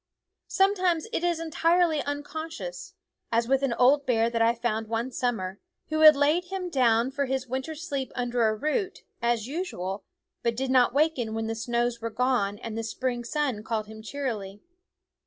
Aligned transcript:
Sometimes 0.47 1.05
it 1.13 1.23
is 1.23 1.39
entirely 1.39 1.99
uncon 2.01 2.47
scious, 2.49 2.93
as 3.31 3.47
with 3.47 3.61
an 3.61 3.73
old 3.73 4.03
bear 4.07 4.31
that 4.31 4.41
I 4.41 4.55
found 4.55 4.87
one 4.87 5.11
summer, 5.11 5.59
who 5.89 5.99
had 5.99 6.15
laid 6.15 6.45
him 6.45 6.71
down 6.71 7.11
for 7.11 7.25
his 7.27 7.45
winter 7.47 7.75
sleep 7.75 8.11
under 8.15 8.47
a 8.49 8.55
root, 8.55 9.03
as 9.21 9.45
usual, 9.45 10.03
but 10.41 10.55
did 10.57 10.71
not 10.71 10.91
waken 10.95 11.35
when 11.35 11.45
the 11.45 11.53
snows 11.53 12.01
were 12.01 12.09
gone 12.09 12.57
and 12.57 12.75
the 12.75 12.83
spring 12.83 13.23
sun 13.23 13.61
called 13.63 13.85
him 13.85 14.01
cheerily. 14.01 14.63